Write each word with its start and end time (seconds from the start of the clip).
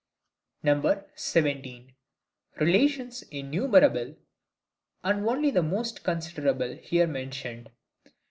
17. 0.63 1.93
Relations 2.59 3.21
innumerable, 3.29 4.15
and 5.03 5.27
only 5.27 5.51
the 5.51 5.61
most 5.61 6.03
considerable 6.03 6.75
here 6.75 7.05
mentioned. 7.05 7.69